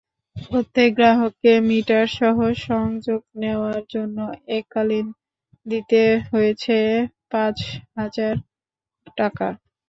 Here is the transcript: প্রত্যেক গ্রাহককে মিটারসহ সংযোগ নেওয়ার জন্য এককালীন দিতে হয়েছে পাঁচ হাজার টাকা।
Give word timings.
প্রত্যেক 0.35 0.89
গ্রাহককে 0.95 1.53
মিটারসহ 1.67 2.37
সংযোগ 2.65 3.21
নেওয়ার 3.35 3.81
জন্য 3.89 4.17
এককালীন 4.57 5.07
দিতে 5.65 6.01
হয়েছে 6.29 6.77
পাঁচ 7.31 7.57
হাজার 7.97 8.33
টাকা। 9.17 9.47